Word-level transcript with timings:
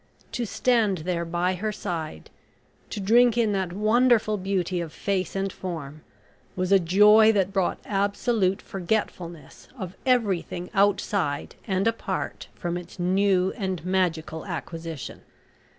To 0.31 0.47
stand 0.47 0.97
there 1.05 1.25
by 1.25 1.53
her 1.53 1.71
side, 1.71 2.31
to 2.89 2.99
drink 2.99 3.37
in 3.37 3.51
that 3.51 3.71
wonderful 3.71 4.35
beauty 4.35 4.81
of 4.81 4.91
face 4.91 5.35
and 5.35 5.53
form, 5.53 6.01
was 6.55 6.71
a 6.71 6.79
joy 6.79 7.31
that 7.33 7.53
brought 7.53 7.77
absolute 7.85 8.63
forgetfulness 8.63 9.67
of 9.77 9.95
everything 10.03 10.71
outside 10.73 11.53
and 11.67 11.87
apart 11.87 12.47
from 12.55 12.77
its 12.79 12.97
new 12.97 13.53
and 13.55 13.85
magical 13.85 14.43
acquisition. 14.47 15.21